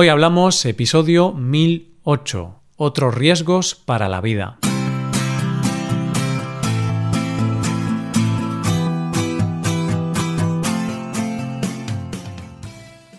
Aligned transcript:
Hoy 0.00 0.06
hablamos 0.10 0.64
episodio 0.64 1.32
1008, 1.32 2.60
otros 2.76 3.16
riesgos 3.16 3.74
para 3.74 4.08
la 4.08 4.20
vida. 4.20 4.56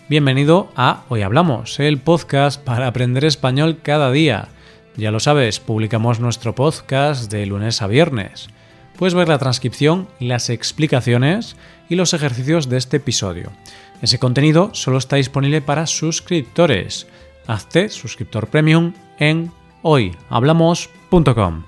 Bienvenido 0.08 0.72
a 0.74 1.04
Hoy 1.10 1.20
Hablamos, 1.20 1.78
el 1.80 1.98
podcast 1.98 2.64
para 2.64 2.86
aprender 2.86 3.26
español 3.26 3.80
cada 3.82 4.10
día. 4.10 4.48
Ya 4.96 5.10
lo 5.10 5.20
sabes, 5.20 5.60
publicamos 5.60 6.18
nuestro 6.18 6.54
podcast 6.54 7.30
de 7.30 7.44
lunes 7.44 7.82
a 7.82 7.88
viernes. 7.88 8.48
Puedes 8.96 9.12
ver 9.12 9.28
la 9.28 9.38
transcripción, 9.38 10.08
las 10.18 10.48
explicaciones 10.48 11.56
y 11.90 11.96
los 11.96 12.14
ejercicios 12.14 12.70
de 12.70 12.78
este 12.78 12.96
episodio. 12.96 13.50
Ese 14.02 14.18
contenido 14.18 14.70
solo 14.72 14.98
está 14.98 15.16
disponible 15.16 15.60
para 15.60 15.86
suscriptores. 15.86 17.06
Hazte 17.46 17.88
suscriptor 17.90 18.48
premium 18.48 18.94
en 19.18 19.52
hoyhablamos.com. 19.82 21.64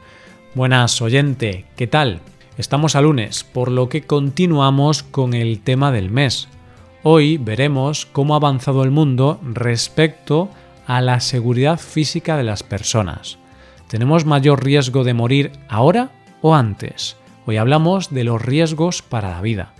Buenas 0.54 1.02
oyente, 1.02 1.66
¿qué 1.76 1.86
tal? 1.86 2.20
Estamos 2.56 2.96
a 2.96 3.02
lunes, 3.02 3.44
por 3.44 3.70
lo 3.70 3.88
que 3.88 4.02
continuamos 4.02 5.02
con 5.02 5.34
el 5.34 5.60
tema 5.60 5.92
del 5.92 6.10
mes. 6.10 6.48
Hoy 7.02 7.36
veremos 7.36 8.06
cómo 8.06 8.34
ha 8.34 8.36
avanzado 8.36 8.82
el 8.84 8.90
mundo 8.90 9.40
respecto 9.42 10.48
a 10.86 11.00
la 11.00 11.20
seguridad 11.20 11.78
física 11.78 12.36
de 12.36 12.44
las 12.44 12.62
personas. 12.62 13.38
¿Tenemos 13.88 14.24
mayor 14.24 14.64
riesgo 14.64 15.04
de 15.04 15.14
morir 15.14 15.52
ahora 15.68 16.10
o 16.40 16.54
antes? 16.54 17.16
Hoy 17.44 17.56
hablamos 17.56 18.10
de 18.10 18.24
los 18.24 18.40
riesgos 18.40 19.02
para 19.02 19.30
la 19.30 19.40
vida. 19.42 19.74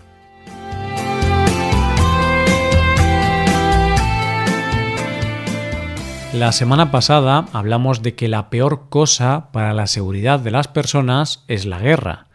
La 6.34 6.50
semana 6.52 6.90
pasada 6.90 7.44
hablamos 7.52 8.00
de 8.00 8.14
que 8.14 8.26
la 8.26 8.48
peor 8.48 8.88
cosa 8.88 9.52
para 9.52 9.74
la 9.74 9.86
seguridad 9.86 10.40
de 10.40 10.50
las 10.50 10.66
personas 10.66 11.44
es 11.46 11.66
la 11.66 11.78
guerra. 11.78 12.26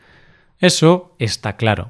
Eso 0.59 1.15
está 1.17 1.57
claro. 1.57 1.89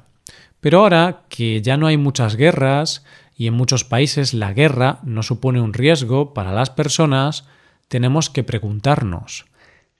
Pero 0.60 0.80
ahora 0.80 1.24
que 1.28 1.60
ya 1.60 1.76
no 1.76 1.86
hay 1.86 1.98
muchas 1.98 2.36
guerras 2.36 3.04
y 3.36 3.46
en 3.46 3.54
muchos 3.54 3.84
países 3.84 4.32
la 4.32 4.54
guerra 4.54 5.00
no 5.02 5.22
supone 5.22 5.60
un 5.60 5.74
riesgo 5.74 6.32
para 6.32 6.52
las 6.52 6.70
personas, 6.70 7.44
tenemos 7.88 8.30
que 8.30 8.42
preguntarnos, 8.42 9.44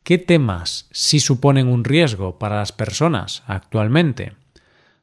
¿qué 0.03 0.17
temas 0.17 0.89
sí 0.91 1.21
suponen 1.21 1.69
un 1.69 1.85
riesgo 1.85 2.39
para 2.39 2.57
las 2.57 2.73
personas 2.73 3.43
actualmente? 3.47 4.33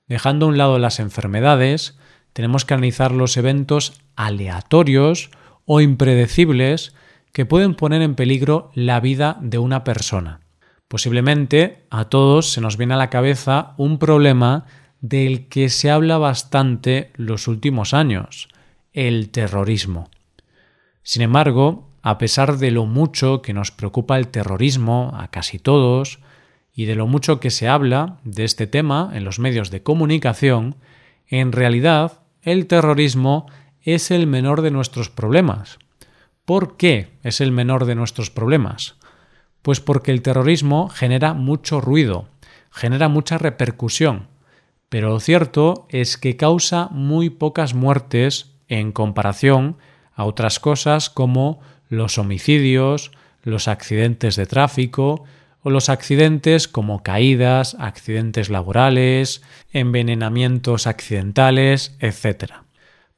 Dejando 0.07 0.47
a 0.47 0.49
un 0.49 0.57
lado 0.57 0.79
las 0.79 0.99
enfermedades, 0.99 1.99
tenemos 2.33 2.65
que 2.65 2.73
analizar 2.73 3.11
los 3.11 3.37
eventos 3.37 3.93
aleatorios 4.15 5.29
o 5.65 5.81
impredecibles 5.81 6.93
que 7.31 7.45
pueden 7.45 7.75
poner 7.75 8.01
en 8.01 8.15
peligro 8.15 8.71
la 8.73 8.99
vida 8.99 9.37
de 9.41 9.57
una 9.57 9.83
persona. 9.83 10.39
Posiblemente 10.87 11.83
a 11.89 12.05
todos 12.05 12.51
se 12.51 12.61
nos 12.61 12.77
viene 12.77 12.93
a 12.93 12.97
la 12.97 13.09
cabeza 13.09 13.73
un 13.77 13.97
problema 13.97 14.65
del 15.01 15.47
que 15.47 15.69
se 15.69 15.91
habla 15.91 16.17
bastante 16.17 17.11
los 17.15 17.47
últimos 17.47 17.93
años, 17.93 18.47
el 18.93 19.29
terrorismo. 19.29 20.09
Sin 21.03 21.21
embargo, 21.21 21.89
a 22.01 22.17
pesar 22.17 22.57
de 22.57 22.71
lo 22.71 22.85
mucho 22.85 23.41
que 23.41 23.53
nos 23.53 23.71
preocupa 23.71 24.17
el 24.17 24.29
terrorismo 24.29 25.11
a 25.15 25.29
casi 25.29 25.59
todos, 25.59 26.19
y 26.73 26.85
de 26.85 26.95
lo 26.95 27.07
mucho 27.07 27.39
que 27.39 27.51
se 27.51 27.67
habla 27.67 28.17
de 28.23 28.43
este 28.43 28.67
tema 28.67 29.11
en 29.13 29.23
los 29.23 29.39
medios 29.39 29.71
de 29.71 29.81
comunicación, 29.81 30.75
en 31.27 31.51
realidad 31.51 32.21
el 32.41 32.67
terrorismo 32.67 33.47
es 33.85 34.11
el 34.11 34.27
menor 34.27 34.61
de 34.61 34.71
nuestros 34.71 35.09
problemas. 35.09 35.79
¿Por 36.43 36.75
qué 36.75 37.13
es 37.23 37.39
el 37.39 37.51
menor 37.51 37.85
de 37.85 37.95
nuestros 37.95 38.29
problemas? 38.29 38.95
Pues 39.61 39.79
porque 39.79 40.11
el 40.11 40.21
terrorismo 40.21 40.89
genera 40.89 41.33
mucho 41.33 41.79
ruido, 41.81 42.27
genera 42.71 43.07
mucha 43.07 43.37
repercusión, 43.37 44.27
pero 44.89 45.09
lo 45.09 45.19
cierto 45.19 45.87
es 45.89 46.17
que 46.17 46.35
causa 46.35 46.89
muy 46.91 47.29
pocas 47.29 47.73
muertes 47.73 48.55
en 48.67 48.91
comparación 48.91 49.77
a 50.13 50.25
otras 50.25 50.59
cosas 50.59 51.09
como 51.09 51.59
los 51.89 52.17
homicidios, 52.17 53.11
los 53.43 53.67
accidentes 53.67 54.35
de 54.35 54.45
tráfico 54.45 55.23
o 55.61 55.69
los 55.69 55.89
accidentes 55.89 56.67
como 56.67 57.03
caídas, 57.03 57.75
accidentes 57.79 58.49
laborales, 58.49 59.41
envenenamientos 59.71 60.87
accidentales, 60.87 61.95
etc. 61.99 62.64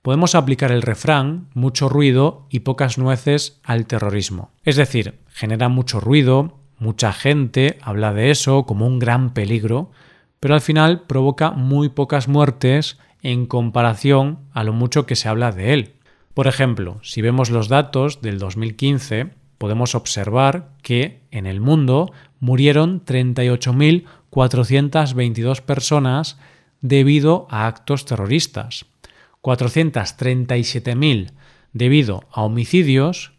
Podemos 0.07 0.35
aplicar 0.35 0.71
el 0.71 0.83
refrán 0.83 1.49
mucho 1.53 1.89
ruido 1.89 2.47
y 2.49 2.61
pocas 2.61 2.97
nueces 2.97 3.59
al 3.65 3.87
terrorismo. 3.87 4.51
Es 4.63 4.77
decir, 4.77 5.19
genera 5.27 5.67
mucho 5.67 5.99
ruido, 5.99 6.59
mucha 6.79 7.11
gente 7.11 7.77
habla 7.81 8.13
de 8.13 8.31
eso 8.31 8.65
como 8.65 8.87
un 8.87 8.99
gran 8.99 9.33
peligro, 9.33 9.91
pero 10.39 10.53
al 10.53 10.61
final 10.61 11.01
provoca 11.01 11.51
muy 11.51 11.89
pocas 11.89 12.29
muertes 12.29 12.97
en 13.21 13.47
comparación 13.47 14.39
a 14.53 14.63
lo 14.63 14.71
mucho 14.71 15.05
que 15.05 15.17
se 15.17 15.27
habla 15.27 15.51
de 15.51 15.73
él. 15.73 15.95
Por 16.33 16.47
ejemplo, 16.47 17.01
si 17.03 17.21
vemos 17.21 17.49
los 17.49 17.67
datos 17.67 18.21
del 18.21 18.39
2015, 18.39 19.31
podemos 19.57 19.93
observar 19.93 20.69
que 20.83 21.19
en 21.31 21.45
el 21.45 21.59
mundo 21.59 22.13
murieron 22.39 23.03
38.422 23.03 25.61
personas 25.63 26.37
debido 26.79 27.45
a 27.49 27.67
actos 27.67 28.05
terroristas, 28.05 28.85
437.000 29.41 31.31
debido 31.73 32.23
a 32.31 32.43
homicidios, 32.43 33.33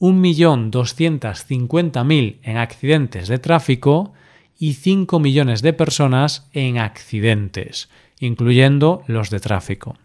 1.250.000 0.00 2.38
en 2.42 2.56
accidentes 2.56 3.28
de 3.28 3.38
tráfico 3.38 4.12
y 4.58 4.72
5 4.74 5.20
millones 5.20 5.62
de 5.62 5.72
personas 5.72 6.48
en 6.52 6.78
accidentes, 6.78 7.88
incluyendo 8.18 9.04
los 9.06 9.30
de 9.30 9.38
tráfico. 9.40 9.96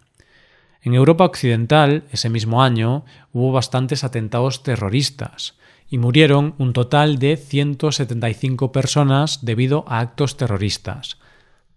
En 0.82 0.94
Europa 0.94 1.24
Occidental, 1.24 2.04
ese 2.12 2.30
mismo 2.30 2.62
año, 2.62 3.04
hubo 3.32 3.50
bastantes 3.52 4.04
atentados 4.04 4.62
terroristas 4.62 5.56
y 5.88 5.98
murieron 5.98 6.54
un 6.58 6.72
total 6.72 7.18
de 7.18 7.36
175 7.36 8.72
personas 8.72 9.44
debido 9.44 9.84
a 9.88 10.00
actos 10.00 10.36
terroristas, 10.36 11.18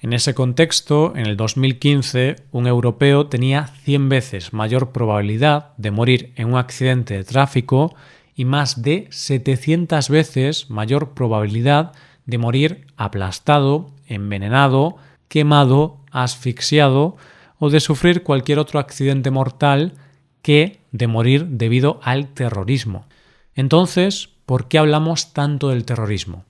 En 0.00 0.12
ese 0.12 0.34
contexto, 0.34 1.14
en 1.16 1.26
el 1.26 1.36
2015, 1.36 2.36
un 2.52 2.66
europeo 2.66 3.28
tenía 3.28 3.68
100 3.84 4.08
veces 4.10 4.52
mayor 4.52 4.92
probabilidad 4.92 5.72
de 5.78 5.90
morir 5.90 6.34
en 6.36 6.48
un 6.48 6.58
accidente 6.58 7.14
de 7.14 7.24
tráfico 7.24 7.94
y 8.34 8.44
más 8.44 8.82
de 8.82 9.08
700 9.10 10.10
veces 10.10 10.68
mayor 10.68 11.14
probabilidad 11.14 11.92
de 12.26 12.36
morir 12.38 12.86
aplastado, 12.96 13.92
envenenado, 14.06 14.96
quemado, 15.28 15.98
asfixiado 16.10 17.16
o 17.58 17.70
de 17.70 17.80
sufrir 17.80 18.22
cualquier 18.22 18.58
otro 18.58 18.78
accidente 18.78 19.30
mortal 19.30 19.94
que 20.42 20.80
de 20.92 21.06
morir 21.06 21.46
debido 21.46 22.00
al 22.02 22.28
terrorismo. 22.28 23.06
Entonces, 23.54 24.30
¿por 24.46 24.68
qué 24.68 24.78
hablamos 24.78 25.32
tanto 25.32 25.70
del 25.70 25.84
terrorismo? 25.84 26.44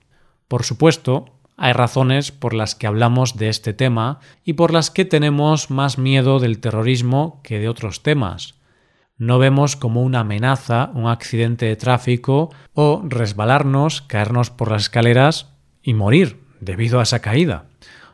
Por 0.49 0.65
supuesto, 0.65 1.27
hay 1.57 1.73
razones 1.73 2.33
por 2.33 2.55
las 2.55 2.75
que 2.75 2.87
hablamos 2.87 3.37
de 3.37 3.49
este 3.49 3.73
tema 3.73 4.19
y 4.45 4.55
por 4.55 4.73
las 4.73 4.91
que 4.91 5.05
tenemos 5.05 5.71
más 5.71 5.99
miedo 5.99 6.41
del 6.41 6.59
terrorismo 6.59 7.41
que 7.45 7.59
de 7.59 7.69
otros 7.69 8.03
temas. 8.03 8.55
No 9.17 9.39
vemos 9.39 9.77
como 9.77 10.03
una 10.03 10.21
amenaza 10.21 10.91
un 10.95 11.07
accidente 11.07 11.67
de 11.67 11.77
tráfico 11.77 12.51
o 12.73 13.03
resbalarnos, 13.05 14.03
caernos 14.03 14.51
por 14.51 14.73
las 14.73 14.83
escaleras 14.83 15.53
y 15.83 15.95
morir 15.95 16.43
debido 16.61 16.99
a 16.99 17.05
esa 17.05 17.21
caída. 17.21 17.67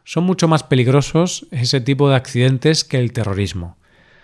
Son 0.05 0.25
mucho 0.25 0.49
más 0.49 0.63
peligrosos 0.63 1.47
ese 1.51 1.81
tipo 1.81 2.09
de 2.09 2.17
accidentes 2.17 2.85
que 2.85 2.99
el 2.99 3.13
terrorismo. 3.13 3.77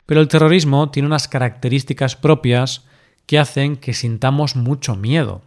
Pero 0.06 0.20
el 0.20 0.28
terrorismo 0.28 0.90
tiene 0.90 1.06
unas 1.06 1.28
características 1.28 2.17
propias 2.17 2.84
que 3.26 3.38
hacen 3.38 3.76
que 3.76 3.93
sintamos 3.93 4.56
mucho 4.56 4.96
miedo 4.96 5.43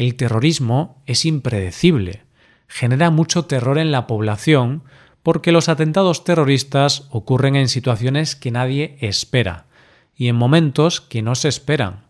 el 0.00 0.14
terrorismo 0.14 1.02
es 1.04 1.26
impredecible, 1.26 2.22
genera 2.68 3.10
mucho 3.10 3.44
terror 3.44 3.78
en 3.78 3.92
la 3.92 4.06
población 4.06 4.82
porque 5.22 5.52
los 5.52 5.68
atentados 5.68 6.24
terroristas 6.24 7.06
ocurren 7.10 7.54
en 7.54 7.68
situaciones 7.68 8.34
que 8.34 8.50
nadie 8.50 8.96
espera 9.00 9.66
y 10.16 10.28
en 10.28 10.36
momentos 10.36 11.02
que 11.02 11.20
no 11.20 11.34
se 11.34 11.48
esperan. 11.48 12.04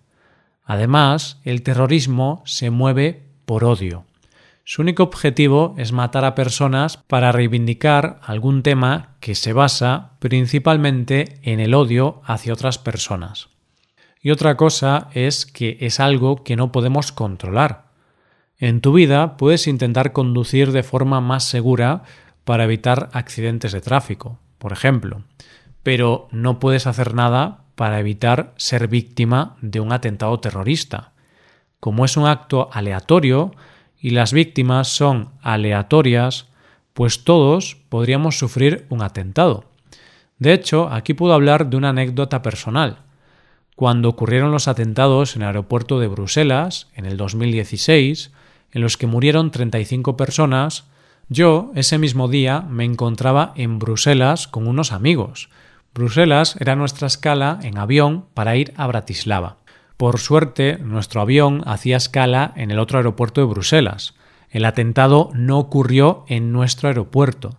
Además, 0.65 1.41
el 1.45 1.63
terrorismo 1.63 2.43
se 2.47 2.71
mueve 2.71 3.25
por 3.45 3.65
odio. 3.65 4.05
Su 4.65 4.83
único 4.83 5.03
objetivo 5.03 5.75
es 5.79 5.93
matar 5.93 6.25
a 6.25 6.35
personas 6.35 6.97
para 6.97 7.33
reivindicar 7.33 8.21
algún 8.23 8.63
tema 8.63 9.17
que 9.21 9.35
se 9.35 9.53
basa 9.53 10.13
principalmente 10.19 11.41
en 11.43 11.61
el 11.61 11.75
odio 11.75 12.21
hacia 12.25 12.53
otras 12.53 12.79
personas. 12.79 13.49
y 14.23 14.31
otra 14.31 14.57
cosa 14.59 15.09
es 15.15 15.47
que 15.47 15.79
es 15.81 15.99
algo 15.99 16.45
que 16.45 16.55
no 16.55 16.73
podemos 16.73 17.11
controlar. 17.11 17.87
En 18.59 18.83
tu 18.83 18.93
vida 18.93 19.39
puedes 19.39 19.67
intentar 19.67 20.13
conducir 20.13 20.73
de 20.73 20.83
forma 20.83 21.23
más 21.23 21.45
segura 21.45 22.03
para 22.45 22.65
evitar 22.65 23.09
accidentes 23.15 23.73
de 23.73 23.81
tráfico, 23.81 24.39
por 24.59 24.73
ejemplo, 24.73 25.25
pero 25.83 26.29
no 26.31 26.59
puedes 26.59 26.87
hacer 26.87 27.15
nada 27.15 27.65
para 27.75 27.99
evitar 27.99 28.53
ser 28.57 28.89
víctima 28.89 29.57
de 29.63 29.81
un 29.81 29.93
atentado 29.93 30.39
terrorista. 30.39 31.13
Como 31.81 32.05
es 32.05 32.19
un 32.19 32.27
acto 32.27 32.69
aleatorio 32.73 33.53
y 34.01 34.11
las 34.11 34.33
víctimas 34.33 34.89
son 34.89 35.31
aleatorias, 35.43 36.47
pues 36.95 37.25
todos 37.25 37.77
podríamos 37.89 38.39
sufrir 38.39 38.87
un 38.89 39.03
atentado. 39.03 39.65
De 40.39 40.53
hecho, 40.53 40.89
aquí 40.91 41.15
puedo 41.15 41.35
hablar 41.35 41.69
de 41.69 41.77
una 41.77 41.91
anécdota 41.91 42.43
personal. 42.43 42.99
Cuando 43.77 44.09
ocurrieron 44.09 44.53
los 44.53 44.69
atentados 44.69 45.37
en 45.37 45.43
el 45.43 45.49
aeropuerto 45.49 46.01
de 46.01 46.09
Bruselas 46.09 46.89
en 46.95 47.07
el 47.07 47.17
2016, 47.17 48.33
en 48.73 48.83
los 48.83 48.97
que 48.97 49.07
murieron 49.07 49.51
35 49.51 50.17
personas, 50.17 50.85
yo 51.29 51.71
ese 51.75 51.99
mismo 51.99 52.29
día 52.29 52.61
me 52.63 52.85
encontraba 52.85 53.53
en 53.57 53.79
Bruselas 53.79 54.49
con 54.49 54.67
unos 54.67 54.93
amigos. 54.93 55.49
Bruselas 55.95 56.57
era 56.61 56.77
nuestra 56.77 57.07
escala 57.07 57.59
en 57.63 57.79
avión 57.79 58.27
para 58.35 58.57
ir 58.57 58.73
a 58.77 58.87
Bratislava. 58.87 59.59
Por 60.01 60.19
suerte, 60.19 60.79
nuestro 60.79 61.21
avión 61.21 61.63
hacía 61.67 61.99
escala 61.99 62.55
en 62.57 62.71
el 62.71 62.79
otro 62.79 62.97
aeropuerto 62.97 63.43
de 63.43 63.47
Bruselas. 63.47 64.15
El 64.49 64.65
atentado 64.65 65.29
no 65.35 65.59
ocurrió 65.59 66.25
en 66.27 66.53
nuestro 66.53 66.89
aeropuerto. 66.89 67.59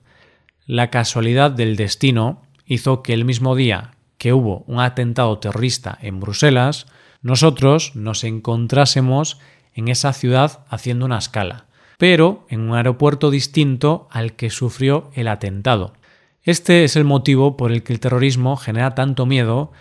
La 0.65 0.89
casualidad 0.89 1.51
del 1.51 1.75
destino 1.75 2.41
hizo 2.65 3.03
que 3.03 3.13
el 3.13 3.25
mismo 3.25 3.55
día 3.55 3.91
que 4.17 4.33
hubo 4.33 4.63
un 4.65 4.79
atentado 4.79 5.37
terrorista 5.37 5.99
en 6.01 6.19
Bruselas, 6.19 6.87
nosotros 7.21 7.95
nos 7.95 8.23
encontrásemos 8.23 9.37
en 9.75 9.87
esa 9.87 10.11
ciudad 10.11 10.65
haciendo 10.67 11.05
una 11.05 11.19
escala, 11.19 11.65
pero 11.99 12.47
en 12.49 12.61
un 12.61 12.75
aeropuerto 12.75 13.29
distinto 13.29 14.07
al 14.09 14.33
que 14.33 14.49
sufrió 14.49 15.11
el 15.13 15.27
atentado. 15.27 15.93
Este 16.41 16.85
es 16.85 16.95
el 16.95 17.03
motivo 17.03 17.55
por 17.55 17.71
el 17.71 17.83
que 17.83 17.93
el 17.93 17.99
terrorismo 17.99 18.57
genera 18.57 18.95
tanto 18.95 19.27
miedo 19.27 19.71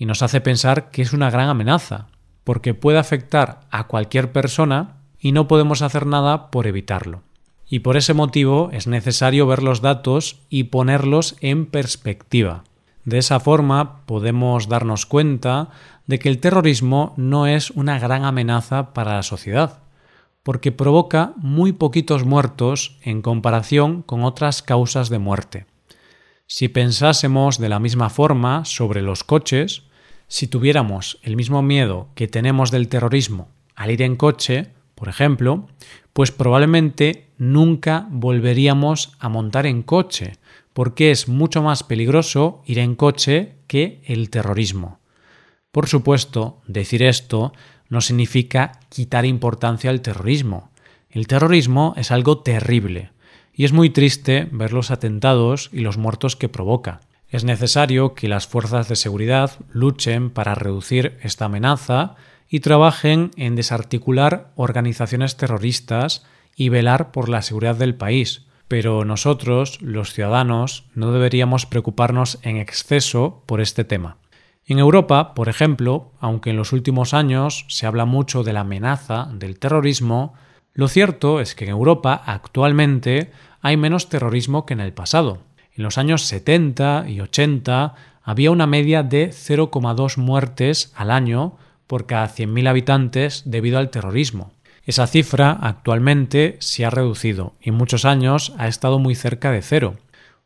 y 0.00 0.06
nos 0.06 0.22
hace 0.22 0.40
pensar 0.40 0.90
que 0.90 1.02
es 1.02 1.12
una 1.12 1.28
gran 1.28 1.50
amenaza, 1.50 2.06
porque 2.42 2.72
puede 2.72 2.98
afectar 2.98 3.60
a 3.70 3.86
cualquier 3.86 4.32
persona 4.32 4.96
y 5.18 5.32
no 5.32 5.46
podemos 5.46 5.82
hacer 5.82 6.06
nada 6.06 6.50
por 6.50 6.66
evitarlo. 6.66 7.22
Y 7.68 7.80
por 7.80 7.98
ese 7.98 8.14
motivo 8.14 8.70
es 8.72 8.86
necesario 8.86 9.46
ver 9.46 9.62
los 9.62 9.82
datos 9.82 10.40
y 10.48 10.64
ponerlos 10.64 11.36
en 11.42 11.66
perspectiva. 11.66 12.64
De 13.04 13.18
esa 13.18 13.40
forma 13.40 14.06
podemos 14.06 14.68
darnos 14.68 15.04
cuenta 15.04 15.68
de 16.06 16.18
que 16.18 16.30
el 16.30 16.40
terrorismo 16.40 17.12
no 17.18 17.46
es 17.46 17.70
una 17.70 17.98
gran 17.98 18.24
amenaza 18.24 18.94
para 18.94 19.16
la 19.16 19.22
sociedad, 19.22 19.80
porque 20.42 20.72
provoca 20.72 21.34
muy 21.36 21.72
poquitos 21.72 22.24
muertos 22.24 22.96
en 23.02 23.20
comparación 23.20 24.00
con 24.00 24.24
otras 24.24 24.62
causas 24.62 25.10
de 25.10 25.18
muerte. 25.18 25.66
Si 26.46 26.68
pensásemos 26.68 27.58
de 27.58 27.68
la 27.68 27.78
misma 27.78 28.08
forma 28.08 28.64
sobre 28.64 29.02
los 29.02 29.24
coches, 29.24 29.89
si 30.30 30.46
tuviéramos 30.46 31.18
el 31.24 31.34
mismo 31.34 31.60
miedo 31.60 32.08
que 32.14 32.28
tenemos 32.28 32.70
del 32.70 32.88
terrorismo 32.88 33.48
al 33.74 33.90
ir 33.90 34.00
en 34.00 34.14
coche, 34.14 34.68
por 34.94 35.08
ejemplo, 35.08 35.66
pues 36.12 36.30
probablemente 36.30 37.26
nunca 37.36 38.06
volveríamos 38.10 39.16
a 39.18 39.28
montar 39.28 39.66
en 39.66 39.82
coche, 39.82 40.34
porque 40.72 41.10
es 41.10 41.26
mucho 41.26 41.62
más 41.62 41.82
peligroso 41.82 42.62
ir 42.64 42.78
en 42.78 42.94
coche 42.94 43.56
que 43.66 44.02
el 44.04 44.30
terrorismo. 44.30 45.00
Por 45.72 45.88
supuesto, 45.88 46.60
decir 46.68 47.02
esto 47.02 47.52
no 47.88 48.00
significa 48.00 48.78
quitar 48.88 49.26
importancia 49.26 49.90
al 49.90 50.00
terrorismo. 50.00 50.70
El 51.10 51.26
terrorismo 51.26 51.92
es 51.96 52.12
algo 52.12 52.38
terrible, 52.38 53.10
y 53.52 53.64
es 53.64 53.72
muy 53.72 53.90
triste 53.90 54.48
ver 54.52 54.72
los 54.72 54.92
atentados 54.92 55.70
y 55.72 55.80
los 55.80 55.98
muertos 55.98 56.36
que 56.36 56.48
provoca. 56.48 57.00
Es 57.30 57.44
necesario 57.44 58.14
que 58.14 58.28
las 58.28 58.48
fuerzas 58.48 58.88
de 58.88 58.96
seguridad 58.96 59.52
luchen 59.72 60.30
para 60.30 60.56
reducir 60.56 61.16
esta 61.22 61.44
amenaza 61.44 62.16
y 62.48 62.58
trabajen 62.58 63.30
en 63.36 63.54
desarticular 63.54 64.50
organizaciones 64.56 65.36
terroristas 65.36 66.26
y 66.56 66.70
velar 66.70 67.12
por 67.12 67.28
la 67.28 67.42
seguridad 67.42 67.76
del 67.76 67.94
país, 67.94 68.46
pero 68.66 69.04
nosotros, 69.04 69.80
los 69.80 70.12
ciudadanos, 70.12 70.84
no 70.94 71.12
deberíamos 71.12 71.66
preocuparnos 71.66 72.40
en 72.42 72.56
exceso 72.56 73.44
por 73.46 73.60
este 73.60 73.84
tema. 73.84 74.16
En 74.66 74.80
Europa, 74.80 75.32
por 75.34 75.48
ejemplo, 75.48 76.12
aunque 76.18 76.50
en 76.50 76.56
los 76.56 76.72
últimos 76.72 77.14
años 77.14 77.64
se 77.68 77.86
habla 77.86 78.06
mucho 78.06 78.42
de 78.42 78.52
la 78.52 78.60
amenaza 78.60 79.28
del 79.32 79.58
terrorismo, 79.58 80.34
lo 80.72 80.88
cierto 80.88 81.40
es 81.40 81.54
que 81.54 81.64
en 81.64 81.70
Europa 81.70 82.20
actualmente 82.26 83.30
hay 83.60 83.76
menos 83.76 84.08
terrorismo 84.08 84.66
que 84.66 84.74
en 84.74 84.80
el 84.80 84.92
pasado. 84.92 85.38
En 85.76 85.82
los 85.82 85.98
años 85.98 86.22
70 86.24 87.06
y 87.08 87.20
80 87.20 87.94
había 88.22 88.50
una 88.50 88.66
media 88.66 89.02
de 89.02 89.30
0,2 89.30 90.16
muertes 90.16 90.92
al 90.94 91.10
año 91.10 91.56
por 91.86 92.06
cada 92.06 92.28
100.000 92.28 92.68
habitantes 92.68 93.42
debido 93.46 93.78
al 93.78 93.90
terrorismo. 93.90 94.52
Esa 94.84 95.06
cifra 95.06 95.52
actualmente 95.52 96.56
se 96.60 96.84
ha 96.84 96.90
reducido 96.90 97.54
y 97.60 97.70
muchos 97.70 98.04
años 98.04 98.52
ha 98.58 98.68
estado 98.68 98.98
muy 98.98 99.14
cerca 99.14 99.50
de 99.50 99.62
cero. 99.62 99.96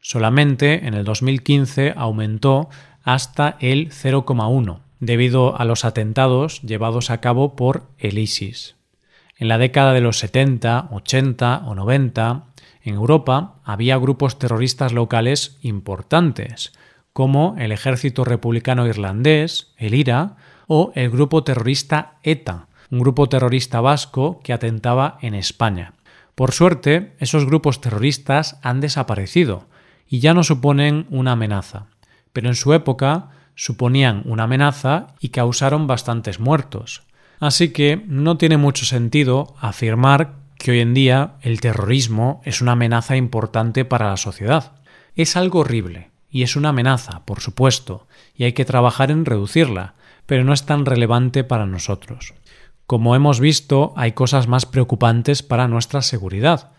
Solamente 0.00 0.86
en 0.86 0.94
el 0.94 1.04
2015 1.04 1.94
aumentó 1.96 2.68
hasta 3.02 3.56
el 3.60 3.90
0,1 3.90 4.80
debido 5.00 5.58
a 5.58 5.64
los 5.64 5.84
atentados 5.84 6.62
llevados 6.62 7.10
a 7.10 7.20
cabo 7.20 7.56
por 7.56 7.84
el 7.98 8.18
ISIS. 8.18 8.76
En 9.36 9.48
la 9.48 9.58
década 9.58 9.92
de 9.92 10.00
los 10.00 10.18
70, 10.18 10.88
80 10.90 11.62
o 11.66 11.74
90, 11.74 12.44
en 12.84 12.94
Europa 12.94 13.56
había 13.64 13.96
grupos 13.96 14.38
terroristas 14.38 14.92
locales 14.92 15.58
importantes, 15.62 16.72
como 17.14 17.56
el 17.58 17.72
Ejército 17.72 18.24
Republicano 18.24 18.86
Irlandés, 18.86 19.72
el 19.78 19.94
IRA, 19.94 20.36
o 20.66 20.92
el 20.94 21.10
grupo 21.10 21.44
terrorista 21.44 22.18
ETA, 22.22 22.68
un 22.90 23.00
grupo 23.00 23.28
terrorista 23.28 23.80
vasco 23.80 24.40
que 24.42 24.52
atentaba 24.52 25.18
en 25.22 25.34
España. 25.34 25.94
Por 26.34 26.52
suerte, 26.52 27.14
esos 27.18 27.46
grupos 27.46 27.80
terroristas 27.80 28.58
han 28.62 28.80
desaparecido 28.80 29.66
y 30.08 30.20
ya 30.20 30.34
no 30.34 30.42
suponen 30.42 31.06
una 31.10 31.32
amenaza, 31.32 31.86
pero 32.32 32.48
en 32.48 32.54
su 32.54 32.74
época 32.74 33.30
suponían 33.54 34.22
una 34.26 34.44
amenaza 34.44 35.08
y 35.20 35.28
causaron 35.30 35.86
bastantes 35.86 36.40
muertos. 36.40 37.02
Así 37.40 37.72
que 37.72 38.02
no 38.06 38.36
tiene 38.36 38.56
mucho 38.56 38.84
sentido 38.84 39.54
afirmar 39.60 40.43
que 40.64 40.70
hoy 40.70 40.80
en 40.80 40.94
día 40.94 41.34
el 41.42 41.60
terrorismo 41.60 42.40
es 42.46 42.62
una 42.62 42.72
amenaza 42.72 43.16
importante 43.16 43.84
para 43.84 44.08
la 44.08 44.16
sociedad. 44.16 44.72
Es 45.14 45.36
algo 45.36 45.58
horrible 45.58 46.10
y 46.30 46.42
es 46.42 46.56
una 46.56 46.70
amenaza, 46.70 47.26
por 47.26 47.40
supuesto, 47.40 48.08
y 48.34 48.44
hay 48.44 48.54
que 48.54 48.64
trabajar 48.64 49.10
en 49.10 49.26
reducirla, 49.26 49.92
pero 50.24 50.42
no 50.42 50.54
es 50.54 50.64
tan 50.64 50.86
relevante 50.86 51.44
para 51.44 51.66
nosotros. 51.66 52.32
Como 52.86 53.14
hemos 53.14 53.40
visto, 53.40 53.92
hay 53.94 54.12
cosas 54.12 54.48
más 54.48 54.64
preocupantes 54.64 55.42
para 55.42 55.68
nuestra 55.68 56.00
seguridad. 56.00 56.72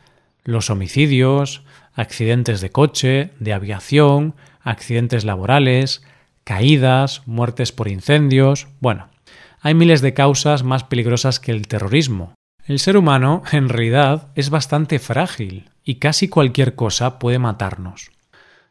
Los 0.43 0.71
homicidios, 0.71 1.61
accidentes 1.93 2.61
de 2.61 2.71
coche, 2.71 3.33
de 3.39 3.53
aviación, 3.53 4.33
accidentes 4.61 5.25
laborales, 5.25 6.03
caídas, 6.43 7.21
muertes 7.27 7.71
por 7.71 7.87
incendios. 7.87 8.67
Bueno, 8.79 9.09
hay 9.61 9.75
miles 9.75 10.01
de 10.01 10.15
causas 10.15 10.63
más 10.63 10.83
peligrosas 10.85 11.39
que 11.39 11.51
el 11.51 11.67
terrorismo. 11.67 12.33
El 12.67 12.79
ser 12.79 12.97
humano, 12.97 13.43
en 13.51 13.69
realidad, 13.69 14.29
es 14.33 14.49
bastante 14.49 14.97
frágil 14.97 15.69
y 15.83 15.95
casi 15.95 16.27
cualquier 16.27 16.73
cosa 16.73 17.19
puede 17.19 17.37
matarnos. 17.37 18.09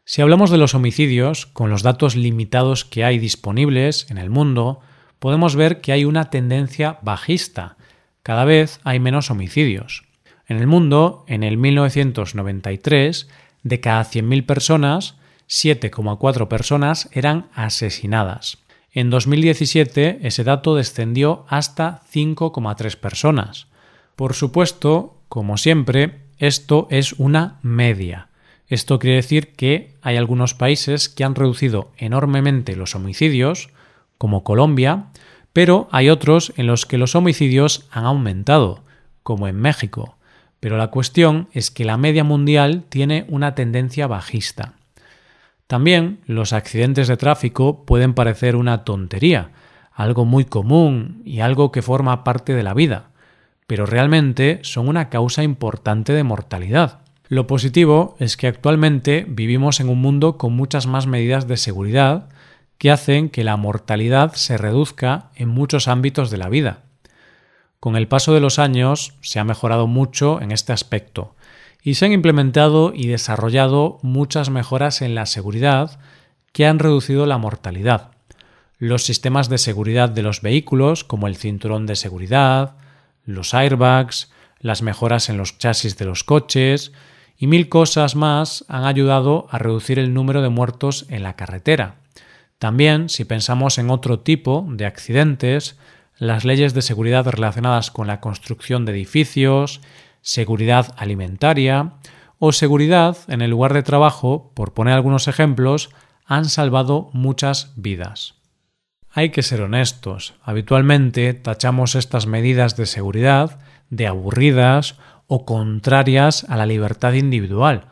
Si 0.03 0.21
hablamos 0.21 0.49
de 0.49 0.57
los 0.57 0.75
homicidios, 0.75 1.45
con 1.45 1.69
los 1.69 1.81
datos 1.81 2.17
limitados 2.17 2.83
que 2.83 3.05
hay 3.05 3.19
disponibles 3.19 4.11
en 4.11 4.17
el 4.17 4.29
mundo, 4.29 4.81
podemos 5.19 5.55
ver 5.55 5.79
que 5.79 5.93
hay 5.93 6.03
una 6.03 6.29
tendencia 6.29 6.99
bajista. 7.03 7.77
Cada 8.21 8.43
vez 8.43 8.81
hay 8.83 8.99
menos 8.99 9.31
homicidios. 9.31 10.03
En 10.45 10.57
el 10.57 10.67
mundo, 10.67 11.23
en 11.27 11.43
el 11.43 11.55
1993, 11.55 13.29
de 13.63 13.79
cada 13.79 14.03
100.000 14.03 14.45
personas, 14.45 15.15
7,4 15.47 16.49
personas 16.49 17.09
eran 17.13 17.47
asesinadas. 17.53 18.57
En 18.91 19.09
2017 19.09 20.19
ese 20.21 20.43
dato 20.43 20.75
descendió 20.75 21.45
hasta 21.47 22.01
5,3 22.13 22.97
personas. 22.97 23.67
Por 24.15 24.33
supuesto, 24.33 25.17
como 25.27 25.57
siempre, 25.57 26.21
esto 26.37 26.87
es 26.89 27.13
una 27.13 27.59
media. 27.61 28.29
Esto 28.67 28.97
quiere 28.97 29.17
decir 29.17 29.53
que 29.53 29.93
hay 30.01 30.15
algunos 30.15 30.53
países 30.53 31.09
que 31.09 31.23
han 31.23 31.35
reducido 31.35 31.91
enormemente 31.97 32.75
los 32.75 32.95
homicidios, 32.95 33.69
como 34.17 34.43
Colombia, 34.43 35.07
pero 35.53 35.87
hay 35.91 36.09
otros 36.09 36.53
en 36.55 36.67
los 36.67 36.85
que 36.85 36.97
los 36.97 37.15
homicidios 37.15 37.87
han 37.91 38.05
aumentado, 38.05 38.83
como 39.21 39.47
en 39.47 39.57
México. 39.57 40.17
Pero 40.59 40.77
la 40.77 40.87
cuestión 40.87 41.49
es 41.51 41.69
que 41.69 41.85
la 41.85 41.97
media 41.97 42.23
mundial 42.23 42.83
tiene 42.89 43.25
una 43.27 43.53
tendencia 43.53 44.07
bajista. 44.07 44.73
También 45.67 46.19
los 46.25 46.53
accidentes 46.53 47.07
de 47.07 47.17
tráfico 47.17 47.85
pueden 47.85 48.13
parecer 48.13 48.55
una 48.55 48.83
tontería, 48.83 49.51
algo 49.91 50.25
muy 50.25 50.45
común 50.45 51.21
y 51.25 51.41
algo 51.41 51.71
que 51.71 51.81
forma 51.81 52.23
parte 52.23 52.53
de 52.53 52.63
la 52.63 52.73
vida, 52.73 53.09
pero 53.67 53.85
realmente 53.85 54.59
son 54.63 54.87
una 54.87 55.09
causa 55.09 55.43
importante 55.43 56.13
de 56.13 56.23
mortalidad. 56.23 56.99
Lo 57.27 57.47
positivo 57.47 58.15
es 58.19 58.37
que 58.37 58.47
actualmente 58.47 59.25
vivimos 59.27 59.79
en 59.79 59.89
un 59.89 59.99
mundo 59.99 60.37
con 60.37 60.53
muchas 60.53 60.85
más 60.85 61.07
medidas 61.07 61.47
de 61.47 61.57
seguridad 61.57 62.29
que 62.77 62.91
hacen 62.91 63.29
que 63.29 63.43
la 63.43 63.57
mortalidad 63.57 64.33
se 64.33 64.57
reduzca 64.57 65.31
en 65.35 65.49
muchos 65.49 65.87
ámbitos 65.87 66.29
de 66.29 66.37
la 66.37 66.49
vida. 66.49 66.83
Con 67.79 67.95
el 67.95 68.07
paso 68.07 68.33
de 68.33 68.39
los 68.39 68.59
años 68.59 69.15
se 69.21 69.39
ha 69.39 69.43
mejorado 69.43 69.87
mucho 69.87 70.41
en 70.41 70.51
este 70.51 70.73
aspecto 70.73 71.35
y 71.81 71.95
se 71.95 72.05
han 72.05 72.11
implementado 72.11 72.93
y 72.93 73.07
desarrollado 73.07 73.99
muchas 74.01 74.49
mejoras 74.49 75.01
en 75.01 75.15
la 75.15 75.25
seguridad 75.25 75.99
que 76.51 76.65
han 76.65 76.79
reducido 76.79 77.25
la 77.25 77.37
mortalidad. 77.37 78.11
Los 78.77 79.03
sistemas 79.03 79.49
de 79.49 79.57
seguridad 79.57 80.09
de 80.09 80.21
los 80.21 80.41
vehículos, 80.41 81.03
como 81.03 81.27
el 81.27 81.37
cinturón 81.37 81.85
de 81.85 81.95
seguridad, 81.95 82.75
los 83.25 83.53
airbags, 83.53 84.31
las 84.59 84.81
mejoras 84.81 85.29
en 85.29 85.37
los 85.37 85.57
chasis 85.57 85.97
de 85.97 86.05
los 86.05 86.23
coches 86.23 86.91
y 87.37 87.47
mil 87.47 87.69
cosas 87.69 88.15
más 88.15 88.65
han 88.67 88.85
ayudado 88.85 89.47
a 89.51 89.57
reducir 89.57 89.99
el 89.99 90.13
número 90.13 90.41
de 90.41 90.49
muertos 90.49 91.05
en 91.09 91.23
la 91.23 91.35
carretera. 91.35 91.95
También, 92.59 93.09
si 93.09 93.25
pensamos 93.25 93.77
en 93.77 93.89
otro 93.89 94.19
tipo 94.21 94.65
de 94.69 94.85
accidentes, 94.85 95.77
las 96.17 96.45
leyes 96.45 96.73
de 96.73 96.81
seguridad 96.81 97.27
relacionadas 97.27 97.91
con 97.91 98.07
la 98.07 98.21
construcción 98.21 98.85
de 98.85 98.93
edificios, 98.93 99.81
seguridad 100.21 100.93
alimentaria 100.97 101.93
o 102.39 102.51
seguridad 102.51 103.17
en 103.27 103.41
el 103.41 103.51
lugar 103.51 103.73
de 103.73 103.83
trabajo, 103.83 104.51
por 104.55 104.73
poner 104.73 104.93
algunos 104.93 105.27
ejemplos, 105.27 105.89
han 106.25 106.45
salvado 106.45 107.09
muchas 107.13 107.73
vidas. 107.75 108.35
Hay 109.17 109.29
que 109.29 109.43
ser 109.43 109.61
honestos. 109.61 110.33
Habitualmente 110.43 111.33
tachamos 111.33 111.95
estas 111.95 112.27
medidas 112.27 112.75
de 112.75 112.85
seguridad 112.85 113.59
de 113.89 114.07
aburridas 114.07 114.95
o 115.27 115.45
contrarias 115.45 116.45
a 116.49 116.57
la 116.57 116.65
libertad 116.65 117.13
individual, 117.13 117.85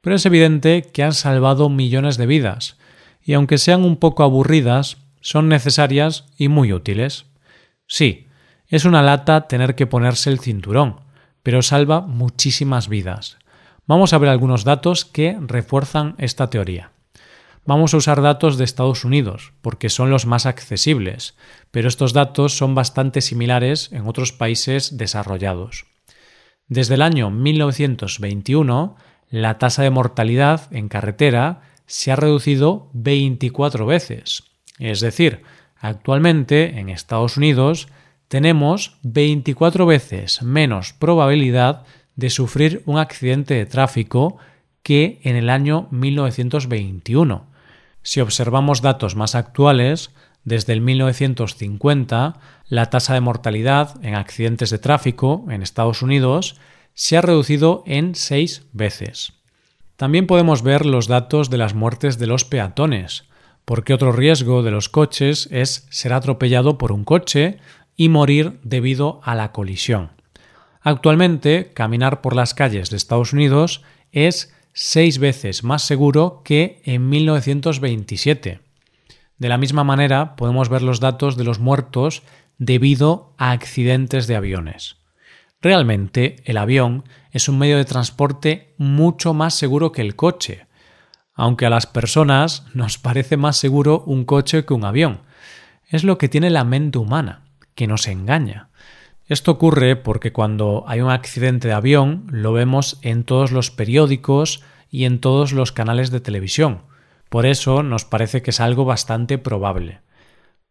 pero 0.00 0.16
es 0.16 0.24
evidente 0.24 0.88
que 0.90 1.02
han 1.02 1.12
salvado 1.12 1.68
millones 1.68 2.16
de 2.16 2.24
vidas, 2.24 2.78
y 3.22 3.34
aunque 3.34 3.58
sean 3.58 3.84
un 3.84 3.98
poco 3.98 4.22
aburridas, 4.22 4.96
son 5.20 5.50
necesarias 5.50 6.24
y 6.38 6.48
muy 6.48 6.72
útiles. 6.72 7.26
Sí, 7.86 8.28
es 8.66 8.86
una 8.86 9.02
lata 9.02 9.48
tener 9.48 9.74
que 9.74 9.86
ponerse 9.86 10.30
el 10.30 10.40
cinturón, 10.40 11.00
pero 11.42 11.60
salva 11.60 12.00
muchísimas 12.00 12.88
vidas. 12.88 13.36
Vamos 13.86 14.14
a 14.14 14.18
ver 14.18 14.30
algunos 14.30 14.64
datos 14.64 15.04
que 15.04 15.36
refuerzan 15.38 16.14
esta 16.16 16.48
teoría. 16.48 16.91
Vamos 17.64 17.94
a 17.94 17.98
usar 17.98 18.22
datos 18.22 18.58
de 18.58 18.64
Estados 18.64 19.04
Unidos, 19.04 19.52
porque 19.60 19.88
son 19.88 20.10
los 20.10 20.26
más 20.26 20.46
accesibles, 20.46 21.36
pero 21.70 21.86
estos 21.86 22.12
datos 22.12 22.56
son 22.56 22.74
bastante 22.74 23.20
similares 23.20 23.92
en 23.92 24.08
otros 24.08 24.32
países 24.32 24.96
desarrollados. 24.96 25.86
Desde 26.66 26.94
el 26.94 27.02
año 27.02 27.30
1921, 27.30 28.96
la 29.30 29.58
tasa 29.58 29.84
de 29.84 29.90
mortalidad 29.90 30.74
en 30.74 30.88
carretera 30.88 31.62
se 31.86 32.10
ha 32.10 32.16
reducido 32.16 32.90
24 32.94 33.86
veces. 33.86 34.42
Es 34.80 34.98
decir, 35.00 35.42
actualmente 35.76 36.80
en 36.80 36.88
Estados 36.88 37.36
Unidos 37.36 37.86
tenemos 38.26 38.98
24 39.04 39.86
veces 39.86 40.42
menos 40.42 40.94
probabilidad 40.94 41.84
de 42.16 42.30
sufrir 42.30 42.82
un 42.86 42.98
accidente 42.98 43.54
de 43.54 43.66
tráfico 43.66 44.38
que 44.82 45.20
en 45.22 45.36
el 45.36 45.48
año 45.48 45.86
1921. 45.92 47.51
Si 48.02 48.20
observamos 48.20 48.82
datos 48.82 49.16
más 49.16 49.34
actuales, 49.34 50.10
desde 50.44 50.72
el 50.72 50.80
1950, 50.80 52.34
la 52.68 52.90
tasa 52.90 53.14
de 53.14 53.20
mortalidad 53.20 54.02
en 54.04 54.14
accidentes 54.14 54.70
de 54.70 54.78
tráfico 54.78 55.44
en 55.50 55.62
Estados 55.62 56.02
Unidos 56.02 56.56
se 56.94 57.16
ha 57.16 57.22
reducido 57.22 57.84
en 57.86 58.14
seis 58.14 58.66
veces. 58.72 59.34
También 59.96 60.26
podemos 60.26 60.62
ver 60.62 60.84
los 60.84 61.06
datos 61.06 61.48
de 61.48 61.58
las 61.58 61.74
muertes 61.74 62.18
de 62.18 62.26
los 62.26 62.44
peatones, 62.44 63.24
porque 63.64 63.94
otro 63.94 64.10
riesgo 64.10 64.62
de 64.62 64.72
los 64.72 64.88
coches 64.88 65.48
es 65.52 65.86
ser 65.90 66.12
atropellado 66.12 66.78
por 66.78 66.90
un 66.90 67.04
coche 67.04 67.58
y 67.96 68.08
morir 68.08 68.58
debido 68.64 69.20
a 69.22 69.34
la 69.34 69.52
colisión. 69.52 70.10
Actualmente, 70.80 71.70
caminar 71.72 72.20
por 72.20 72.34
las 72.34 72.54
calles 72.54 72.90
de 72.90 72.96
Estados 72.96 73.32
Unidos 73.32 73.82
es 74.10 74.52
seis 74.72 75.18
veces 75.18 75.64
más 75.64 75.82
seguro 75.82 76.42
que 76.44 76.80
en 76.84 77.08
1927. 77.08 78.60
De 79.38 79.48
la 79.48 79.58
misma 79.58 79.84
manera, 79.84 80.36
podemos 80.36 80.68
ver 80.68 80.82
los 80.82 81.00
datos 81.00 81.36
de 81.36 81.44
los 81.44 81.58
muertos 81.58 82.22
debido 82.58 83.34
a 83.38 83.50
accidentes 83.50 84.26
de 84.26 84.36
aviones. 84.36 84.96
Realmente, 85.60 86.36
el 86.44 86.56
avión 86.56 87.04
es 87.30 87.48
un 87.48 87.58
medio 87.58 87.76
de 87.76 87.84
transporte 87.84 88.74
mucho 88.78 89.34
más 89.34 89.54
seguro 89.54 89.92
que 89.92 90.02
el 90.02 90.16
coche, 90.16 90.66
aunque 91.34 91.66
a 91.66 91.70
las 91.70 91.86
personas 91.86 92.64
nos 92.74 92.98
parece 92.98 93.36
más 93.36 93.56
seguro 93.56 94.02
un 94.06 94.24
coche 94.24 94.64
que 94.64 94.74
un 94.74 94.84
avión. 94.84 95.20
Es 95.88 96.04
lo 96.04 96.18
que 96.18 96.28
tiene 96.28 96.50
la 96.50 96.64
mente 96.64 96.98
humana, 96.98 97.42
que 97.74 97.86
nos 97.86 98.06
engaña. 98.06 98.68
Esto 99.26 99.52
ocurre 99.52 99.96
porque 99.96 100.32
cuando 100.32 100.84
hay 100.86 101.00
un 101.00 101.10
accidente 101.10 101.68
de 101.68 101.74
avión 101.74 102.26
lo 102.30 102.52
vemos 102.52 102.98
en 103.02 103.24
todos 103.24 103.52
los 103.52 103.70
periódicos 103.70 104.62
y 104.90 105.04
en 105.04 105.20
todos 105.20 105.52
los 105.52 105.72
canales 105.72 106.10
de 106.10 106.20
televisión. 106.20 106.82
Por 107.28 107.46
eso 107.46 107.82
nos 107.82 108.04
parece 108.04 108.42
que 108.42 108.50
es 108.50 108.60
algo 108.60 108.84
bastante 108.84 109.38
probable. 109.38 110.00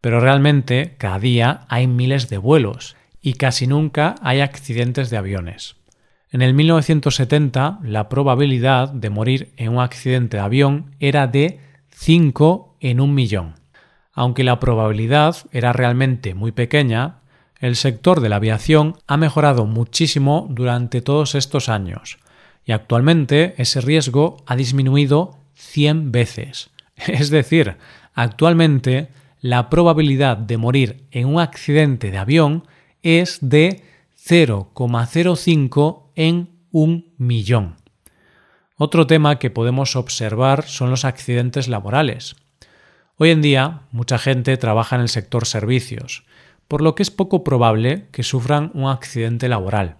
Pero 0.00 0.20
realmente 0.20 0.94
cada 0.98 1.18
día 1.18 1.66
hay 1.68 1.86
miles 1.86 2.28
de 2.28 2.38
vuelos 2.38 2.96
y 3.20 3.34
casi 3.34 3.66
nunca 3.66 4.16
hay 4.22 4.40
accidentes 4.40 5.10
de 5.10 5.16
aviones. 5.16 5.76
En 6.30 6.42
el 6.42 6.54
1970 6.54 7.80
la 7.82 8.08
probabilidad 8.08 8.90
de 8.90 9.10
morir 9.10 9.52
en 9.56 9.70
un 9.70 9.80
accidente 9.80 10.36
de 10.36 10.42
avión 10.42 10.94
era 10.98 11.26
de 11.26 11.60
5 11.90 12.76
en 12.80 13.00
un 13.00 13.14
millón. 13.14 13.54
Aunque 14.12 14.44
la 14.44 14.60
probabilidad 14.60 15.36
era 15.52 15.72
realmente 15.72 16.34
muy 16.34 16.52
pequeña, 16.52 17.21
el 17.62 17.76
sector 17.76 18.20
de 18.20 18.28
la 18.28 18.36
aviación 18.36 18.96
ha 19.06 19.16
mejorado 19.16 19.64
muchísimo 19.66 20.48
durante 20.50 21.00
todos 21.00 21.36
estos 21.36 21.68
años 21.68 22.18
y 22.64 22.72
actualmente 22.72 23.54
ese 23.56 23.80
riesgo 23.80 24.36
ha 24.46 24.56
disminuido 24.56 25.38
100 25.54 26.12
veces. 26.12 26.70
Es 27.06 27.30
decir, 27.30 27.76
actualmente 28.14 29.08
la 29.40 29.70
probabilidad 29.70 30.36
de 30.36 30.56
morir 30.56 31.04
en 31.12 31.26
un 31.26 31.40
accidente 31.40 32.10
de 32.10 32.18
avión 32.18 32.66
es 33.02 33.38
de 33.40 33.84
0,05 34.18 36.02
en 36.16 36.50
un 36.72 37.12
millón. 37.16 37.76
Otro 38.76 39.06
tema 39.06 39.38
que 39.38 39.50
podemos 39.50 39.94
observar 39.94 40.64
son 40.64 40.90
los 40.90 41.04
accidentes 41.04 41.68
laborales. 41.68 42.34
Hoy 43.18 43.30
en 43.30 43.40
día, 43.40 43.82
mucha 43.92 44.18
gente 44.18 44.56
trabaja 44.56 44.96
en 44.96 45.02
el 45.02 45.08
sector 45.08 45.46
servicios, 45.46 46.24
por 46.72 46.80
lo 46.80 46.94
que 46.94 47.02
es 47.02 47.10
poco 47.10 47.44
probable 47.44 48.08
que 48.12 48.22
sufran 48.22 48.70
un 48.72 48.88
accidente 48.88 49.46
laboral. 49.46 49.98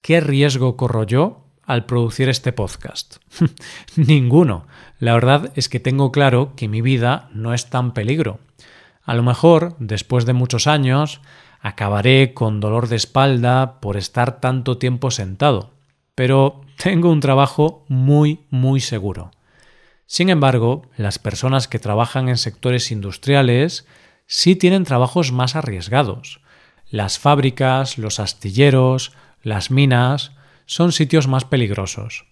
¿Qué 0.00 0.20
riesgo 0.20 0.76
corro 0.76 1.02
yo 1.02 1.48
al 1.64 1.86
producir 1.86 2.28
este 2.28 2.52
podcast? 2.52 3.16
Ninguno. 3.96 4.68
La 5.00 5.14
verdad 5.14 5.50
es 5.56 5.68
que 5.68 5.80
tengo 5.80 6.12
claro 6.12 6.52
que 6.54 6.68
mi 6.68 6.82
vida 6.82 7.30
no 7.34 7.52
está 7.52 7.80
en 7.80 7.90
peligro. 7.90 8.38
A 9.02 9.14
lo 9.14 9.24
mejor, 9.24 9.74
después 9.80 10.24
de 10.24 10.34
muchos 10.34 10.68
años, 10.68 11.20
acabaré 11.60 12.32
con 12.32 12.60
dolor 12.60 12.86
de 12.86 12.94
espalda 12.94 13.80
por 13.80 13.96
estar 13.96 14.38
tanto 14.38 14.78
tiempo 14.78 15.10
sentado, 15.10 15.72
pero 16.14 16.60
tengo 16.80 17.10
un 17.10 17.18
trabajo 17.18 17.84
muy, 17.88 18.46
muy 18.50 18.78
seguro. 18.78 19.32
Sin 20.06 20.28
embargo, 20.28 20.82
las 20.96 21.18
personas 21.18 21.66
que 21.66 21.80
trabajan 21.80 22.28
en 22.28 22.36
sectores 22.36 22.92
industriales 22.92 23.84
sí 24.26 24.56
tienen 24.56 24.84
trabajos 24.84 25.32
más 25.32 25.56
arriesgados. 25.56 26.40
Las 26.90 27.18
fábricas, 27.18 27.98
los 27.98 28.20
astilleros, 28.20 29.12
las 29.42 29.70
minas 29.70 30.32
son 30.66 30.92
sitios 30.92 31.28
más 31.28 31.44
peligrosos. 31.44 32.26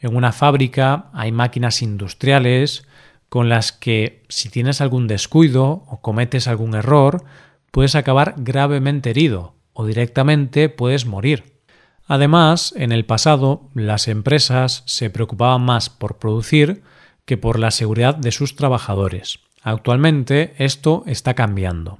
En 0.00 0.16
una 0.16 0.32
fábrica 0.32 1.10
hay 1.12 1.32
máquinas 1.32 1.82
industriales 1.82 2.86
con 3.28 3.48
las 3.48 3.72
que 3.72 4.24
si 4.28 4.48
tienes 4.48 4.80
algún 4.80 5.06
descuido 5.06 5.84
o 5.86 6.00
cometes 6.00 6.48
algún 6.48 6.74
error, 6.74 7.24
puedes 7.70 7.94
acabar 7.94 8.34
gravemente 8.38 9.10
herido 9.10 9.54
o 9.72 9.86
directamente 9.86 10.68
puedes 10.68 11.06
morir. 11.06 11.60
Además, 12.06 12.74
en 12.76 12.90
el 12.90 13.04
pasado, 13.04 13.70
las 13.74 14.08
empresas 14.08 14.82
se 14.86 15.10
preocupaban 15.10 15.62
más 15.62 15.90
por 15.90 16.18
producir 16.18 16.82
que 17.24 17.36
por 17.36 17.58
la 17.60 17.70
seguridad 17.70 18.16
de 18.16 18.32
sus 18.32 18.56
trabajadores. 18.56 19.38
Actualmente 19.62 20.54
esto 20.58 21.04
está 21.06 21.34
cambiando. 21.34 21.98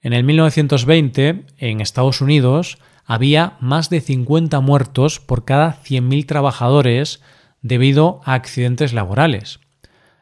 En 0.00 0.12
el 0.12 0.24
1920, 0.24 1.46
en 1.58 1.80
Estados 1.80 2.20
Unidos, 2.20 2.78
había 3.04 3.56
más 3.60 3.90
de 3.90 4.00
50 4.00 4.60
muertos 4.60 5.18
por 5.18 5.44
cada 5.44 5.82
100.000 5.82 6.26
trabajadores 6.26 7.22
debido 7.62 8.20
a 8.24 8.34
accidentes 8.34 8.92
laborales. 8.92 9.60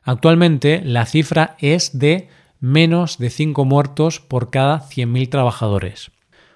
Actualmente 0.02 0.82
la 0.84 1.04
cifra 1.04 1.56
es 1.58 1.98
de 1.98 2.28
menos 2.60 3.18
de 3.18 3.28
5 3.28 3.64
muertos 3.64 4.20
por 4.20 4.50
cada 4.50 4.80
100.000 4.80 5.28
trabajadores. 5.28 6.10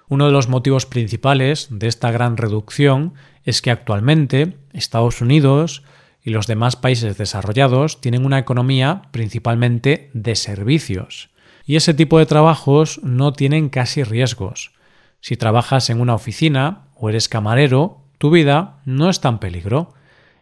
Uno 0.07 0.25
de 0.25 0.31
los 0.31 0.49
motivos 0.49 0.85
principales 0.85 1.67
de 1.69 1.87
esta 1.87 2.11
gran 2.11 2.37
reducción 2.37 3.13
es 3.43 3.61
que 3.61 3.71
actualmente 3.71 4.57
Estados 4.73 5.21
Unidos 5.21 5.83
y 6.23 6.29
los 6.31 6.47
demás 6.47 6.75
países 6.75 7.17
desarrollados 7.17 8.01
tienen 8.01 8.25
una 8.25 8.39
economía 8.39 9.03
principalmente 9.11 10.09
de 10.13 10.35
servicios. 10.35 11.29
Y 11.65 11.75
ese 11.75 11.93
tipo 11.93 12.19
de 12.19 12.25
trabajos 12.25 12.99
no 13.03 13.33
tienen 13.33 13.69
casi 13.69 14.03
riesgos. 14.03 14.71
Si 15.19 15.37
trabajas 15.37 15.89
en 15.89 16.01
una 16.01 16.15
oficina 16.15 16.87
o 16.95 17.09
eres 17.09 17.29
camarero, 17.29 18.01
tu 18.17 18.29
vida 18.29 18.81
no 18.85 19.09
está 19.09 19.29
en 19.29 19.39
peligro. 19.39 19.93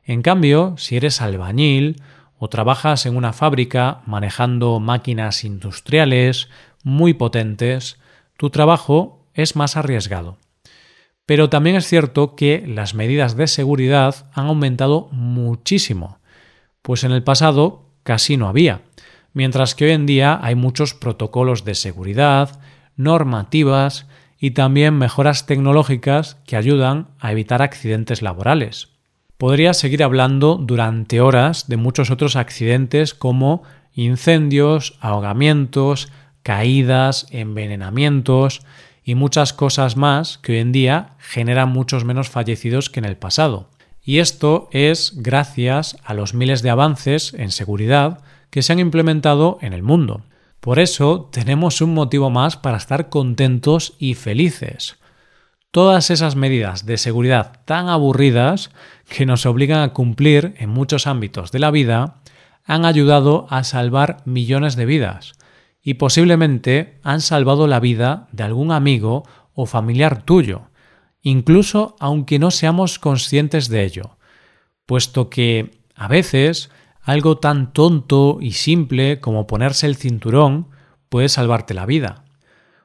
En 0.03 0.21
cambio, 0.21 0.75
si 0.77 0.97
eres 0.97 1.21
albañil 1.21 2.01
o 2.37 2.49
trabajas 2.49 3.05
en 3.05 3.15
una 3.15 3.33
fábrica 3.33 4.01
manejando 4.05 4.79
máquinas 4.79 5.43
industriales 5.43 6.49
muy 6.83 7.13
potentes, 7.13 7.99
tu 8.37 8.49
trabajo 8.49 9.25
es 9.33 9.55
más 9.55 9.77
arriesgado. 9.77 10.38
Pero 11.29 11.47
también 11.47 11.75
es 11.75 11.85
cierto 11.85 12.35
que 12.35 12.63
las 12.65 12.95
medidas 12.95 13.35
de 13.35 13.45
seguridad 13.45 14.31
han 14.33 14.47
aumentado 14.47 15.09
muchísimo, 15.11 16.17
pues 16.81 17.03
en 17.03 17.11
el 17.11 17.21
pasado 17.21 17.85
casi 18.01 18.35
no 18.35 18.47
había, 18.47 18.81
mientras 19.33 19.75
que 19.75 19.85
hoy 19.85 19.91
en 19.91 20.07
día 20.07 20.39
hay 20.41 20.55
muchos 20.55 20.95
protocolos 20.95 21.65
de 21.65 21.75
seguridad, 21.75 22.59
normativas 22.95 24.07
y 24.39 24.51
también 24.51 24.97
mejoras 24.97 25.45
tecnológicas 25.45 26.39
que 26.47 26.55
ayudan 26.55 27.09
a 27.19 27.31
evitar 27.31 27.61
accidentes 27.61 28.23
laborales. 28.23 28.87
Podría 29.37 29.75
seguir 29.75 30.01
hablando 30.01 30.55
durante 30.55 31.21
horas 31.21 31.67
de 31.67 31.77
muchos 31.77 32.09
otros 32.09 32.37
accidentes 32.37 33.13
como 33.13 33.61
incendios, 33.93 34.97
ahogamientos, 34.99 36.11
caídas, 36.41 37.27
envenenamientos 37.29 38.63
y 39.09 39.15
muchas 39.15 39.53
cosas 39.53 39.97
más 39.97 40.37
que 40.37 40.51
hoy 40.51 40.57
en 40.59 40.71
día 40.71 41.15
generan 41.17 41.69
muchos 41.69 42.05
menos 42.05 42.29
fallecidos 42.29 42.91
que 42.91 42.99
en 42.99 43.05
el 43.05 43.17
pasado. 43.17 43.71
Y 44.03 44.19
esto 44.19 44.69
es 44.71 45.13
gracias 45.15 45.97
a 46.03 46.13
los 46.13 46.35
miles 46.35 46.61
de 46.61 46.69
avances 46.69 47.33
en 47.33 47.49
seguridad 47.49 48.19
que 48.51 48.61
se 48.61 48.71
han 48.71 48.77
implementado 48.77 49.57
en 49.61 49.73
el 49.73 49.81
mundo. 49.81 50.21
Por 50.59 50.77
eso 50.77 51.27
tenemos 51.31 51.81
un 51.81 51.95
motivo 51.95 52.29
más 52.29 52.55
para 52.55 52.77
estar 52.77 53.09
contentos 53.09 53.95
y 53.97 54.13
felices. 54.13 54.97
Todas 55.71 56.11
esas 56.11 56.35
medidas 56.35 56.85
de 56.85 56.99
seguridad 56.99 57.61
tan 57.65 57.89
aburridas 57.89 58.69
que 59.09 59.25
nos 59.25 59.47
obligan 59.47 59.81
a 59.81 59.91
cumplir 59.91 60.53
en 60.59 60.69
muchos 60.69 61.07
ámbitos 61.07 61.51
de 61.51 61.57
la 61.57 61.71
vida 61.71 62.21
han 62.63 62.85
ayudado 62.85 63.47
a 63.49 63.63
salvar 63.63 64.17
millones 64.25 64.75
de 64.75 64.85
vidas 64.85 65.33
y 65.81 65.95
posiblemente 65.95 66.99
han 67.03 67.21
salvado 67.21 67.67
la 67.67 67.79
vida 67.79 68.27
de 68.31 68.43
algún 68.43 68.71
amigo 68.71 69.23
o 69.53 69.65
familiar 69.65 70.23
tuyo, 70.23 70.69
incluso 71.21 71.95
aunque 71.99 72.39
no 72.39 72.51
seamos 72.51 72.99
conscientes 72.99 73.69
de 73.69 73.83
ello, 73.83 74.17
puesto 74.85 75.29
que 75.29 75.71
a 75.95 76.07
veces 76.07 76.69
algo 77.01 77.37
tan 77.37 77.73
tonto 77.73 78.37
y 78.41 78.51
simple 78.51 79.19
como 79.19 79.47
ponerse 79.47 79.87
el 79.87 79.95
cinturón 79.95 80.67
puede 81.09 81.29
salvarte 81.29 81.73
la 81.73 81.85
vida. 81.85 82.23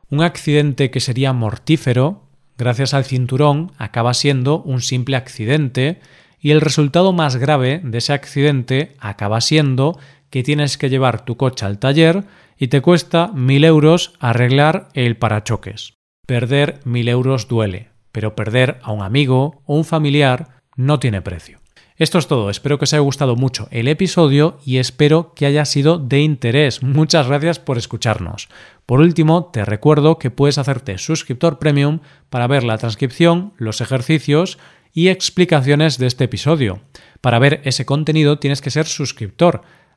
Un 0.08 0.22
accidente 0.22 0.90
que 0.90 1.00
sería 1.00 1.32
mortífero, 1.32 2.28
gracias 2.56 2.94
al 2.94 3.04
cinturón, 3.04 3.72
acaba 3.78 4.14
siendo 4.14 4.62
un 4.62 4.80
simple 4.80 5.16
accidente 5.16 6.00
y 6.40 6.50
el 6.50 6.60
resultado 6.60 7.12
más 7.12 7.36
grave 7.36 7.80
de 7.82 7.98
ese 7.98 8.12
accidente 8.12 8.96
acaba 8.98 9.40
siendo 9.40 9.98
que 10.34 10.42
tienes 10.42 10.76
que 10.78 10.90
llevar 10.90 11.24
tu 11.24 11.36
coche 11.36 11.64
al 11.64 11.78
taller 11.78 12.24
y 12.58 12.66
te 12.66 12.82
cuesta 12.82 13.30
mil 13.34 13.62
euros 13.62 14.14
arreglar 14.18 14.88
el 14.92 15.16
parachoques. 15.16 15.94
Perder 16.26 16.80
mil 16.82 17.08
euros 17.08 17.46
duele, 17.46 17.90
pero 18.10 18.34
perder 18.34 18.80
a 18.82 18.90
un 18.90 19.02
amigo 19.02 19.62
o 19.64 19.76
un 19.76 19.84
familiar 19.84 20.60
no 20.74 20.98
tiene 20.98 21.22
precio. 21.22 21.60
Esto 21.98 22.18
es 22.18 22.26
todo, 22.26 22.50
espero 22.50 22.78
que 22.78 22.82
os 22.82 22.92
haya 22.92 23.00
gustado 23.00 23.36
mucho 23.36 23.68
el 23.70 23.86
episodio 23.86 24.58
y 24.64 24.78
espero 24.78 25.34
que 25.36 25.46
haya 25.46 25.64
sido 25.64 25.98
de 25.98 26.22
interés. 26.22 26.82
Muchas 26.82 27.28
gracias 27.28 27.60
por 27.60 27.78
escucharnos. 27.78 28.48
Por 28.86 28.98
último, 28.98 29.50
te 29.52 29.64
recuerdo 29.64 30.18
que 30.18 30.32
puedes 30.32 30.58
hacerte 30.58 30.98
suscriptor 30.98 31.60
premium 31.60 32.00
para 32.28 32.48
ver 32.48 32.64
la 32.64 32.76
transcripción, 32.76 33.52
los 33.56 33.80
ejercicios 33.80 34.58
y 34.92 35.10
explicaciones 35.10 35.98
de 35.98 36.08
este 36.08 36.24
episodio. 36.24 36.80
Para 37.20 37.38
ver 37.38 37.60
ese 37.62 37.86
contenido 37.86 38.40
tienes 38.40 38.60
que 38.60 38.70
ser 38.70 38.86
suscriptor 38.86 39.62